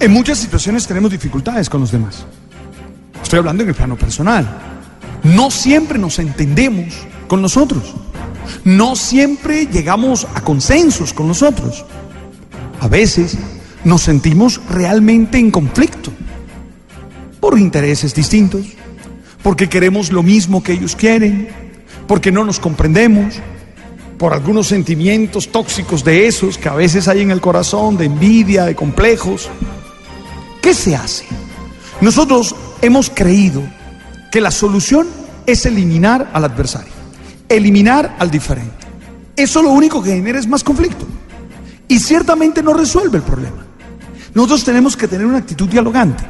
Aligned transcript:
En 0.00 0.12
muchas 0.12 0.38
situaciones 0.38 0.86
tenemos 0.86 1.10
dificultades 1.10 1.68
con 1.68 1.80
los 1.80 1.90
demás. 1.90 2.24
Estoy 3.22 3.40
hablando 3.40 3.64
en 3.64 3.70
el 3.70 3.74
plano 3.74 3.96
personal. 3.96 4.46
No 5.24 5.50
siempre 5.50 5.98
nos 5.98 6.20
entendemos 6.20 6.94
con 7.26 7.42
nosotros. 7.42 7.94
No 8.64 8.94
siempre 8.94 9.66
llegamos 9.66 10.26
a 10.34 10.40
consensos 10.40 11.12
con 11.12 11.26
nosotros. 11.26 11.84
A 12.80 12.86
veces 12.86 13.36
nos 13.84 14.02
sentimos 14.02 14.60
realmente 14.70 15.38
en 15.38 15.50
conflicto 15.50 16.12
por 17.40 17.58
intereses 17.58 18.14
distintos, 18.14 18.66
porque 19.42 19.68
queremos 19.68 20.12
lo 20.12 20.22
mismo 20.22 20.62
que 20.62 20.72
ellos 20.72 20.94
quieren, 20.94 21.48
porque 22.06 22.30
no 22.30 22.44
nos 22.44 22.60
comprendemos, 22.60 23.34
por 24.18 24.34
algunos 24.34 24.66
sentimientos 24.66 25.48
tóxicos 25.48 26.02
de 26.02 26.26
esos 26.26 26.58
que 26.58 26.68
a 26.68 26.74
veces 26.74 27.06
hay 27.06 27.22
en 27.22 27.30
el 27.30 27.40
corazón, 27.40 27.96
de 27.96 28.06
envidia, 28.06 28.64
de 28.64 28.74
complejos. 28.74 29.48
¿Qué 30.62 30.74
se 30.74 30.96
hace? 30.96 31.24
Nosotros 32.00 32.54
hemos 32.82 33.10
creído 33.10 33.62
que 34.30 34.40
la 34.40 34.50
solución 34.50 35.06
es 35.46 35.66
eliminar 35.66 36.30
al 36.32 36.44
adversario, 36.44 36.92
eliminar 37.48 38.16
al 38.18 38.30
diferente. 38.30 38.86
Eso 39.36 39.62
lo 39.62 39.70
único 39.70 40.02
que 40.02 40.10
genera 40.10 40.38
es 40.38 40.46
más 40.46 40.64
conflicto 40.64 41.06
y 41.86 41.98
ciertamente 41.98 42.62
no 42.62 42.74
resuelve 42.74 43.18
el 43.18 43.24
problema. 43.24 43.64
Nosotros 44.34 44.64
tenemos 44.64 44.96
que 44.96 45.08
tener 45.08 45.26
una 45.26 45.38
actitud 45.38 45.68
dialogante. 45.68 46.24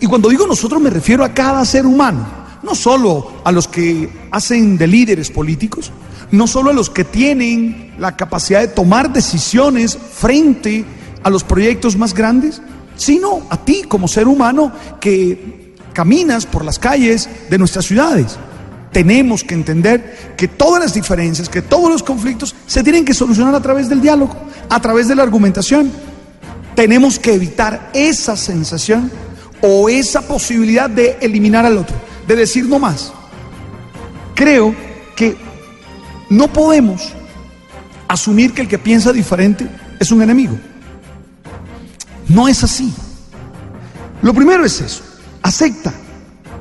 Y 0.00 0.06
cuando 0.06 0.28
digo 0.28 0.46
nosotros 0.46 0.80
me 0.80 0.90
refiero 0.90 1.24
a 1.24 1.34
cada 1.34 1.64
ser 1.64 1.86
humano, 1.86 2.26
no 2.62 2.74
solo 2.74 3.42
a 3.44 3.52
los 3.52 3.68
que 3.68 4.08
hacen 4.30 4.78
de 4.78 4.86
líderes 4.86 5.30
políticos, 5.30 5.92
no 6.30 6.46
solo 6.46 6.70
a 6.70 6.72
los 6.72 6.88
que 6.88 7.04
tienen 7.04 7.94
la 7.98 8.16
capacidad 8.16 8.60
de 8.60 8.68
tomar 8.68 9.12
decisiones 9.12 9.96
frente 9.96 10.84
a 11.22 11.30
los 11.30 11.44
proyectos 11.44 11.96
más 11.96 12.14
grandes, 12.14 12.62
sino 13.02 13.42
a 13.50 13.56
ti 13.56 13.82
como 13.88 14.06
ser 14.06 14.28
humano 14.28 14.72
que 15.00 15.74
caminas 15.92 16.46
por 16.46 16.64
las 16.64 16.78
calles 16.78 17.28
de 17.50 17.58
nuestras 17.58 17.84
ciudades. 17.84 18.38
Tenemos 18.92 19.42
que 19.42 19.54
entender 19.54 20.34
que 20.36 20.48
todas 20.48 20.82
las 20.82 20.94
diferencias, 20.94 21.48
que 21.48 21.62
todos 21.62 21.90
los 21.90 22.02
conflictos 22.02 22.54
se 22.66 22.82
tienen 22.82 23.04
que 23.04 23.14
solucionar 23.14 23.54
a 23.54 23.60
través 23.60 23.88
del 23.88 24.00
diálogo, 24.00 24.36
a 24.68 24.80
través 24.80 25.08
de 25.08 25.16
la 25.16 25.22
argumentación. 25.22 25.90
Tenemos 26.76 27.18
que 27.18 27.34
evitar 27.34 27.90
esa 27.92 28.36
sensación 28.36 29.10
o 29.60 29.88
esa 29.88 30.22
posibilidad 30.22 30.88
de 30.88 31.16
eliminar 31.20 31.66
al 31.66 31.78
otro, 31.78 31.96
de 32.28 32.36
decir 32.36 32.66
no 32.66 32.78
más. 32.78 33.12
Creo 34.34 34.74
que 35.16 35.36
no 36.30 36.52
podemos 36.52 37.12
asumir 38.06 38.52
que 38.52 38.62
el 38.62 38.68
que 38.68 38.78
piensa 38.78 39.12
diferente 39.12 39.66
es 39.98 40.12
un 40.12 40.22
enemigo. 40.22 40.56
No 42.28 42.48
es 42.48 42.62
así. 42.64 42.92
Lo 44.22 44.32
primero 44.32 44.64
es 44.64 44.80
eso. 44.80 45.02
Acepta 45.42 45.92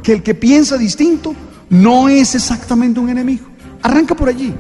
que 0.02 0.14
el 0.14 0.24
que 0.24 0.34
piensa 0.34 0.78
distinto 0.78 1.36
no 1.70 2.10
es 2.10 2.36
exactamente 2.36 3.00
un 3.00 3.10
enemigo. 3.10 3.46
Arranca 3.82 4.16
por 4.16 4.30
allí. 4.30 4.54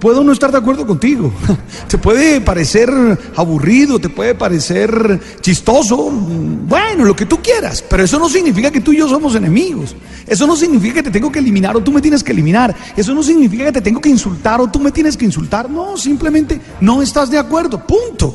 Puedo 0.00 0.24
no 0.24 0.32
estar 0.32 0.50
de 0.50 0.56
acuerdo 0.56 0.86
contigo. 0.86 1.30
Te 1.88 1.98
puede 1.98 2.40
parecer 2.40 2.90
aburrido, 3.36 3.98
te 3.98 4.08
puede 4.08 4.34
parecer 4.34 5.20
chistoso. 5.40 6.10
Bueno, 6.10 7.04
lo 7.04 7.14
que 7.14 7.26
tú 7.26 7.38
quieras. 7.42 7.84
Pero 7.86 8.04
eso 8.04 8.18
no 8.18 8.28
significa 8.28 8.70
que 8.70 8.80
tú 8.80 8.92
y 8.92 8.98
yo 8.98 9.08
somos 9.08 9.34
enemigos. 9.34 9.94
Eso 10.26 10.46
no 10.46 10.56
significa 10.56 10.94
que 10.94 11.02
te 11.02 11.10
tengo 11.10 11.30
que 11.30 11.40
eliminar 11.40 11.76
o 11.76 11.80
tú 11.82 11.92
me 11.92 12.00
tienes 12.00 12.22
que 12.22 12.32
eliminar. 12.32 12.74
Eso 12.96 13.12
no 13.12 13.22
significa 13.22 13.64
que 13.64 13.72
te 13.72 13.80
tengo 13.82 14.00
que 14.00 14.08
insultar 14.08 14.60
o 14.60 14.70
tú 14.70 14.78
me 14.78 14.90
tienes 14.90 15.16
que 15.16 15.26
insultar. 15.26 15.68
No, 15.68 15.96
simplemente 15.98 16.60
no 16.80 17.02
estás 17.02 17.30
de 17.30 17.38
acuerdo. 17.38 17.84
Punto. 17.84 18.34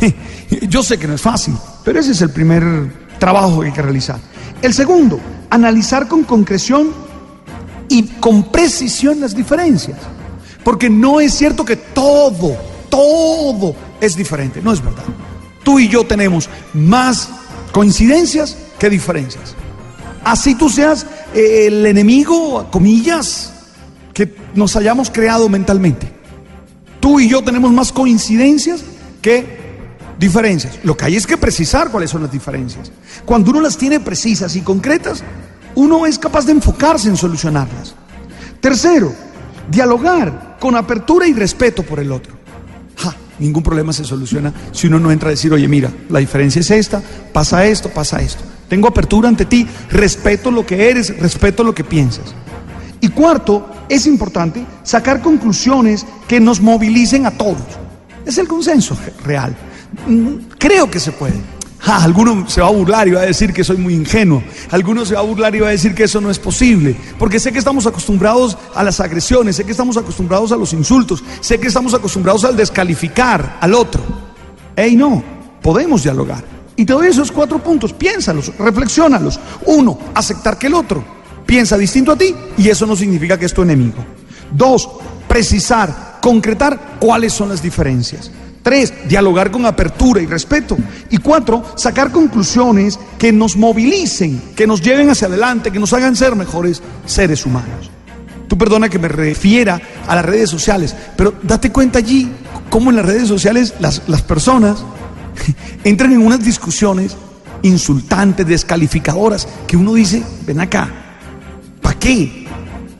Yo 0.68 0.82
sé 0.82 0.98
que 0.98 1.06
no 1.06 1.14
es 1.14 1.20
fácil, 1.20 1.54
pero 1.84 2.00
ese 2.00 2.12
es 2.12 2.22
el 2.22 2.30
primer 2.30 2.62
trabajo 3.18 3.60
que 3.60 3.66
hay 3.66 3.72
que 3.72 3.82
realizar. 3.82 4.18
El 4.62 4.74
segundo, 4.74 5.20
analizar 5.50 6.08
con 6.08 6.24
concreción 6.24 6.90
y 7.88 8.04
con 8.04 8.50
precisión 8.50 9.20
las 9.20 9.34
diferencias. 9.34 9.98
Porque 10.64 10.90
no 10.90 11.20
es 11.20 11.34
cierto 11.34 11.64
que 11.64 11.76
todo, 11.76 12.56
todo 12.88 13.74
es 14.00 14.16
diferente. 14.16 14.60
No 14.62 14.72
es 14.72 14.82
verdad. 14.82 15.04
Tú 15.62 15.78
y 15.78 15.88
yo 15.88 16.04
tenemos 16.04 16.48
más 16.74 17.28
coincidencias 17.72 18.56
que 18.78 18.90
diferencias. 18.90 19.54
Así 20.24 20.54
tú 20.54 20.68
seas 20.68 21.06
eh, 21.34 21.66
el 21.66 21.86
enemigo, 21.86 22.68
comillas, 22.70 23.52
que 24.12 24.34
nos 24.54 24.76
hayamos 24.76 25.10
creado 25.10 25.48
mentalmente. 25.48 26.12
Tú 27.00 27.20
y 27.20 27.28
yo 27.28 27.42
tenemos 27.42 27.72
más 27.72 27.92
coincidencias 27.92 28.82
que 29.22 29.57
diferencias. 30.18 30.78
Lo 30.82 30.96
que 30.96 31.06
hay 31.06 31.16
es 31.16 31.26
que 31.26 31.36
precisar 31.36 31.90
cuáles 31.90 32.10
son 32.10 32.22
las 32.22 32.32
diferencias. 32.32 32.90
Cuando 33.24 33.50
uno 33.50 33.60
las 33.60 33.76
tiene 33.76 34.00
precisas 34.00 34.56
y 34.56 34.62
concretas, 34.62 35.22
uno 35.74 36.06
es 36.06 36.18
capaz 36.18 36.44
de 36.44 36.52
enfocarse 36.52 37.08
en 37.08 37.16
solucionarlas. 37.16 37.94
Tercero, 38.60 39.14
dialogar 39.70 40.56
con 40.58 40.74
apertura 40.74 41.26
y 41.26 41.32
respeto 41.32 41.82
por 41.82 42.00
el 42.00 42.12
otro. 42.12 42.36
ningún 43.38 43.62
problema 43.62 43.92
se 43.92 44.02
soluciona 44.02 44.52
si 44.72 44.88
uno 44.88 44.98
no 44.98 45.12
entra 45.12 45.28
a 45.28 45.30
decir, 45.30 45.52
oye, 45.52 45.68
mira, 45.68 45.92
la 46.08 46.18
diferencia 46.18 46.58
es 46.58 46.72
esta, 46.72 47.00
pasa 47.32 47.64
esto, 47.64 47.88
pasa 47.88 48.20
esto. 48.20 48.42
Tengo 48.68 48.88
apertura 48.88 49.28
ante 49.28 49.44
ti, 49.44 49.66
respeto 49.90 50.50
lo 50.50 50.66
que 50.66 50.90
eres, 50.90 51.16
respeto 51.20 51.62
lo 51.62 51.72
que 51.72 51.84
piensas. 51.84 52.34
Y 53.00 53.08
cuarto, 53.10 53.70
es 53.88 54.06
importante 54.06 54.66
sacar 54.82 55.22
conclusiones 55.22 56.04
que 56.26 56.40
nos 56.40 56.60
movilicen 56.60 57.26
a 57.26 57.30
todos. 57.30 57.62
Es 58.26 58.38
el 58.38 58.48
consenso 58.48 58.98
real. 59.24 59.56
Mm, 60.06 60.34
creo 60.58 60.90
que 60.90 61.00
se 61.00 61.12
puede. 61.12 61.40
Ah, 61.86 62.02
alguno 62.02 62.48
se 62.48 62.60
va 62.60 62.66
a 62.66 62.70
burlar 62.72 63.06
y 63.08 63.12
va 63.12 63.20
a 63.20 63.26
decir 63.26 63.52
que 63.52 63.62
soy 63.62 63.76
muy 63.76 63.94
ingenuo. 63.94 64.42
Alguno 64.70 65.04
se 65.06 65.14
va 65.14 65.20
a 65.20 65.22
burlar 65.22 65.54
y 65.54 65.60
va 65.60 65.68
a 65.68 65.70
decir 65.70 65.94
que 65.94 66.04
eso 66.04 66.20
no 66.20 66.30
es 66.30 66.38
posible. 66.38 66.96
Porque 67.18 67.38
sé 67.38 67.52
que 67.52 67.58
estamos 67.58 67.86
acostumbrados 67.86 68.58
a 68.74 68.82
las 68.82 69.00
agresiones, 69.00 69.56
sé 69.56 69.64
que 69.64 69.70
estamos 69.70 69.96
acostumbrados 69.96 70.52
a 70.52 70.56
los 70.56 70.72
insultos, 70.72 71.22
sé 71.40 71.58
que 71.58 71.68
estamos 71.68 71.94
acostumbrados 71.94 72.44
al 72.44 72.56
descalificar 72.56 73.58
al 73.60 73.74
otro. 73.74 74.02
Ey, 74.74 74.96
no, 74.96 75.22
podemos 75.62 76.02
dialogar. 76.02 76.44
Y 76.76 76.84
te 76.84 76.92
doy 76.92 77.08
esos 77.08 77.32
cuatro 77.32 77.58
puntos, 77.58 77.92
piénsalos, 77.92 78.52
reflexionalos. 78.58 79.40
Uno, 79.66 79.98
aceptar 80.14 80.58
que 80.58 80.66
el 80.66 80.74
otro 80.74 81.02
piensa 81.46 81.78
distinto 81.78 82.12
a 82.12 82.16
ti 82.16 82.34
y 82.58 82.68
eso 82.68 82.86
no 82.86 82.94
significa 82.94 83.38
que 83.38 83.46
es 83.46 83.54
tu 83.54 83.62
enemigo. 83.62 84.04
Dos, 84.52 84.88
precisar, 85.26 86.18
concretar 86.20 86.98
cuáles 87.00 87.32
son 87.32 87.48
las 87.48 87.62
diferencias. 87.62 88.30
Tres, 88.68 88.92
dialogar 89.08 89.50
con 89.50 89.64
apertura 89.64 90.20
y 90.20 90.26
respeto. 90.26 90.76
Y 91.08 91.16
cuatro, 91.16 91.64
sacar 91.74 92.12
conclusiones 92.12 93.00
que 93.18 93.32
nos 93.32 93.56
movilicen, 93.56 94.52
que 94.54 94.66
nos 94.66 94.82
lleven 94.82 95.08
hacia 95.08 95.26
adelante, 95.26 95.70
que 95.70 95.78
nos 95.78 95.94
hagan 95.94 96.14
ser 96.14 96.36
mejores 96.36 96.82
seres 97.06 97.46
humanos. 97.46 97.90
Tú 98.46 98.58
perdona 98.58 98.90
que 98.90 98.98
me 98.98 99.08
refiera 99.08 99.80
a 100.06 100.14
las 100.14 100.22
redes 100.22 100.50
sociales, 100.50 100.94
pero 101.16 101.32
date 101.42 101.72
cuenta 101.72 102.00
allí 102.00 102.30
cómo 102.68 102.90
en 102.90 102.96
las 102.96 103.06
redes 103.06 103.26
sociales 103.26 103.72
las, 103.80 104.02
las 104.06 104.20
personas 104.20 104.84
entran 105.84 106.12
en 106.12 106.20
unas 106.20 106.44
discusiones 106.44 107.16
insultantes, 107.62 108.46
descalificadoras, 108.46 109.48
que 109.66 109.78
uno 109.78 109.94
dice, 109.94 110.22
ven 110.46 110.60
acá, 110.60 110.90
¿para 111.80 111.98
qué? 111.98 112.46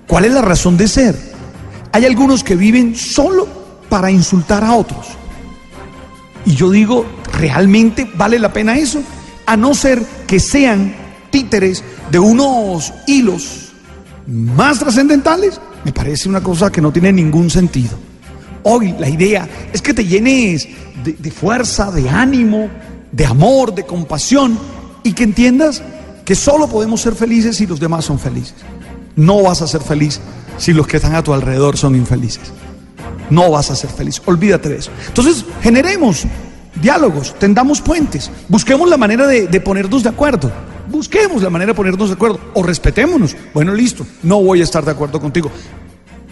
¿Cuál 0.06 0.25
es 0.25 0.33
la 0.33 0.41
razón 0.41 0.79
de 0.79 0.89
ser? 0.89 1.15
Hay 1.93 2.06
algunos 2.06 2.43
que 2.43 2.56
viven 2.56 2.97
solo 2.97 3.47
para 3.91 4.11
insultar 4.11 4.65
a 4.65 4.73
otros. 4.73 5.19
Y 6.44 6.54
yo 6.54 6.71
digo, 6.71 7.04
¿realmente 7.32 8.10
vale 8.16 8.38
la 8.38 8.53
pena 8.53 8.76
eso? 8.76 9.03
A 9.47 9.56
no 9.56 9.75
ser 9.75 10.03
que 10.26 10.41
sean 10.41 10.94
títeres 11.31 11.82
de 12.10 12.19
unos 12.19 12.93
hilos 13.06 13.72
más 14.26 14.78
trascendentales, 14.78 15.60
me 15.84 15.93
parece 15.93 16.28
una 16.28 16.43
cosa 16.43 16.71
que 16.71 16.81
no 16.81 16.93
tiene 16.93 17.12
ningún 17.12 17.50
sentido. 17.50 17.97
Hoy 18.62 18.94
la 18.99 19.09
idea 19.09 19.49
es 19.72 19.81
que 19.81 19.94
te 19.94 20.04
llenes 20.04 20.69
de, 21.04 21.31
fuerza, 21.31 21.91
de 21.91 22.09
ánimo, 22.10 22.69
de 23.12 23.25
amor, 23.25 23.75
de 23.75 23.87
compasión 23.87 24.58
y 25.02 25.12
que 25.12 25.25
entiendas 25.25 25.82
que 26.25 26.34
solo 26.34 26.69
podemos 26.69 27.00
ser 27.00 27.14
felices 27.14 27.56
si 27.56 27.67
los 27.67 27.81
demás 27.81 28.05
son 28.05 28.19
felices. 28.19 28.56
No 29.17 29.43
vas 29.43 29.62
a 29.62 29.67
ser 29.67 29.81
feliz 29.81 30.20
si 30.58 30.73
los 30.73 30.87
que 30.87 30.96
están 30.96 31.14
a 31.14 31.23
tu 31.23 31.32
alrededor 31.32 31.76
son 31.79 31.94
infelices 31.94 32.52
no 33.31 33.51
vas 33.51 33.71
a 33.71 33.77
ser 33.77 33.91
feliz. 33.91 34.21
Olvídate 34.25 34.69
de 34.69 34.77
eso. 34.77 34.91
Entonces, 35.09 35.45
generemos 35.63 36.27
diálogos, 36.81 37.35
tendamos 37.39 37.81
puentes, 37.81 38.31
busquemos 38.49 38.89
la 38.89 38.97
manera 38.97 39.27
de, 39.27 39.61
ponernos 39.61 40.03
de 40.03 40.09
acuerdo. 40.09 40.51
Busquemos 40.89 41.43
la 41.43 41.51
manera 41.51 41.73
de 41.73 41.77
ponernos 41.77 42.09
de 42.09 42.15
acuerdo 42.15 42.41
o 42.55 42.63
respetémonos. 42.63 43.37
Bueno, 43.53 43.75
listo, 43.75 44.07
no 44.23 44.43
voy 44.43 44.63
a 44.63 44.65
estar 44.65 44.85
de 44.85 44.91
acuerdo 44.91 45.21
contigo. 45.21 45.51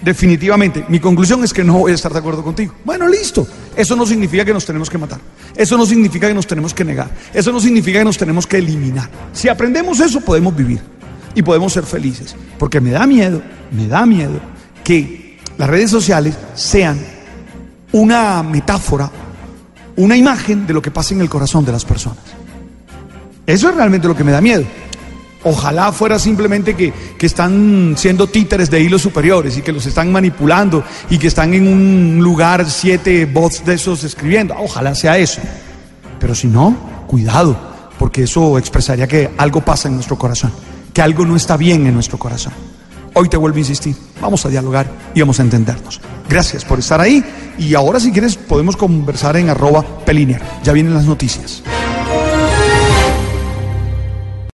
Definitivamente, 0.03 0.85
mi 0.89 0.99
conclusión 0.99 1.45
es 1.45 1.53
que 1.53 1.65
no 1.65 1.79
voy 1.79 1.93
a 1.93 1.95
estar 1.95 2.13
de 2.13 2.21
acuerdo 2.21 2.43
contigo. 2.43 2.73
Bueno, 2.85 3.07
listo. 3.09 3.47
Eso 3.77 3.97
no 3.97 4.07
significa 4.07 4.45
que 4.45 4.53
nos 4.53 4.65
tenemos 4.65 4.89
que 4.89 4.97
matar. 4.97 5.19
Eso 5.55 5.77
no 5.77 5.85
significa 5.85 6.29
que 6.29 6.35
nos 6.35 6.47
tenemos 6.47 6.73
que 6.73 6.85
negar. 6.85 7.11
Eso 7.35 7.53
no 7.53 7.61
significa 7.61 7.99
que 7.99 8.05
nos 8.05 8.17
tenemos 8.17 8.47
que 8.47 8.59
eliminar. 8.59 9.11
Si 9.33 9.49
aprendemos 9.49 10.01
eso, 10.01 10.21
podemos 10.21 10.57
vivir 10.57 10.81
y 11.35 11.43
podemos 11.43 11.73
ser 11.73 11.85
felices. 11.85 12.35
Porque 12.59 12.81
me 12.81 12.93
da 12.93 13.07
miedo, 13.07 13.43
me 13.73 13.89
da 13.89 14.07
miedo 14.07 14.41
que 14.85 15.26
las 15.59 15.69
redes 15.69 15.91
sociales 15.91 16.35
sean 16.55 16.99
una 17.93 18.43
metáfora 18.43 19.11
una 19.97 20.17
imagen 20.17 20.67
de 20.67 20.75
lo 20.75 20.83
que 20.83 20.91
pasa 20.91 21.15
en 21.15 21.21
el 21.21 21.29
corazón 21.29 21.65
de 21.65 21.73
las 21.73 21.85
personas. 21.85 22.19
Eso 23.47 23.69
es 23.69 23.75
realmente 23.75 24.09
lo 24.09 24.17
que 24.17 24.25
me 24.25 24.33
da 24.33 24.41
miedo. 24.41 24.65
Ojalá 25.45 25.93
fuera 25.93 26.19
simplemente 26.19 26.75
que, 26.75 26.93
que, 27.17 27.27
están 27.27 27.95
siendo 27.97 28.27
títeres 28.27 28.69
de 28.69 28.81
hilos 28.81 29.03
superiores 29.03 29.57
y 29.57 29.63
que 29.63 29.71
los 29.73 29.87
están 29.87 30.11
manipulando 30.11 30.83
y 31.09 31.19
que 31.19 31.29
están 31.29 31.55
en 31.55 31.69
un 31.69 32.19
lugar 32.21 32.69
siete 32.69 33.27
bots 33.27 33.65
de 33.65 33.75
esos 33.75 34.03
escribiendo. 34.03 34.55
Ojalá 34.59 34.95
sea 34.95 35.19
eso. 35.19 35.41
Pero 36.19 36.35
si 36.35 36.49
no, 36.49 36.77
cuidado, 37.07 37.57
porque 37.97 38.25
eso 38.25 38.59
expresaría 38.59 39.07
que 39.07 39.31
algo 39.39 39.61
pasa 39.61 39.87
en 39.87 39.95
nuestro 39.95 40.19
corazón, 40.19 40.53
que 40.93 41.01
algo 41.01 41.25
no 41.25 41.37
está 41.37 41.57
bien 41.57 41.87
en 41.87 41.95
nuestro 41.95 42.19
corazón. 42.19 42.53
Hoy 43.19 43.31
te 43.31 43.39
vuelvo 43.39 43.57
a 43.57 43.61
insistir, 43.61 43.97
vamos 44.21 44.45
a 44.45 44.51
dialogar 44.51 44.87
y 45.15 45.21
vamos 45.21 45.41
a 45.41 45.43
entendernos. 45.43 46.03
Gracias 46.29 46.67
por 46.67 46.79
estar 46.81 47.01
ahí 47.01 47.25
y 47.59 47.75
ahora 47.75 47.99
si 47.99 48.13
quieres 48.13 48.37
podemos 48.37 48.77
conversar 48.77 49.39
en 49.39 49.49
arroba 49.49 49.83
peliner. 50.05 50.43
Ya 50.63 50.75
vienen 50.75 50.93
las 50.93 51.07
noticias. 51.07 51.63